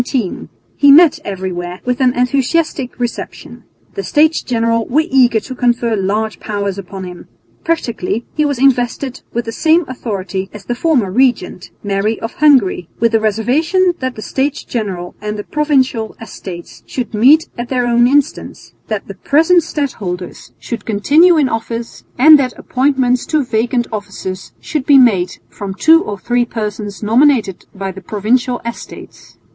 He 0.77 0.91
met 0.91 1.19
everywhere 1.23 1.79
with 1.85 2.01
an 2.01 2.15
enthusiastic 2.17 2.99
reception. 2.99 3.65
The 3.93 4.01
States 4.01 4.41
General 4.41 4.87
were 4.87 5.03
eager 5.05 5.39
to 5.41 5.53
confer 5.53 5.95
large 5.95 6.39
powers 6.39 6.79
upon 6.79 7.03
him. 7.03 7.27
Practically 7.63 8.25
he 8.33 8.43
was 8.43 8.57
invested 8.57 9.21
with 9.31 9.45
the 9.45 9.51
same 9.51 9.85
authority 9.87 10.49
as 10.55 10.65
the 10.65 10.73
former 10.73 11.11
regent, 11.11 11.69
Mary 11.83 12.19
of 12.19 12.33
Hungary, 12.33 12.89
with 12.99 13.11
the 13.11 13.19
reservation 13.19 13.93
that 13.99 14.15
the 14.15 14.23
States 14.23 14.63
General 14.63 15.13
and 15.21 15.37
the 15.37 15.43
Provincial 15.43 16.15
Estates 16.19 16.81
should 16.87 17.13
meet 17.13 17.47
at 17.55 17.69
their 17.69 17.85
own 17.85 18.07
instance, 18.07 18.73
that 18.87 19.05
the 19.07 19.13
present 19.13 19.61
stadholders 19.61 20.49
should 20.57 20.83
continue 20.83 21.37
in 21.37 21.47
office, 21.47 22.05
and 22.17 22.39
that 22.39 22.57
appointments 22.57 23.23
to 23.27 23.45
vacant 23.45 23.85
offices 23.91 24.51
should 24.59 24.87
be 24.87 24.97
made 24.97 25.37
from 25.47 25.75
two 25.75 26.01
or 26.03 26.17
three 26.17 26.43
persons 26.43 27.03
nominated 27.03 27.67
by 27.75 27.91
the 27.91 28.01
Provincial 28.01 28.59
Estates. 28.65 29.37